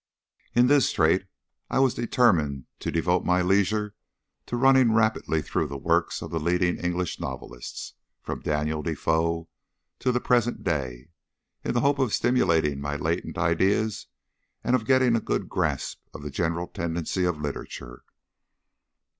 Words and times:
In 0.55 0.65
this 0.65 0.89
strait 0.89 1.25
I 1.69 1.77
determined 1.93 2.65
to 2.79 2.89
devote 2.91 3.23
my 3.23 3.43
leisure 3.43 3.93
to 4.47 4.57
running 4.57 4.95
rapidly 4.95 5.43
through 5.43 5.67
the 5.67 5.77
works 5.77 6.23
of 6.23 6.31
the 6.31 6.39
leading 6.39 6.79
English 6.79 7.19
novelists, 7.19 7.93
from 8.23 8.39
Daniel 8.41 8.81
Defoe 8.81 9.47
to 9.99 10.11
the 10.11 10.19
present 10.19 10.63
day, 10.63 11.09
in 11.63 11.73
the 11.75 11.81
hope 11.81 11.99
of 11.99 12.13
stimulating 12.15 12.81
my 12.81 12.95
latent 12.95 13.37
ideas 13.37 14.07
and 14.63 14.75
of 14.75 14.85
getting 14.85 15.15
a 15.15 15.21
good 15.21 15.47
grasp 15.47 15.99
of 16.15 16.23
the 16.23 16.31
general 16.31 16.65
tendency 16.65 17.23
of 17.23 17.39
literature. 17.39 18.03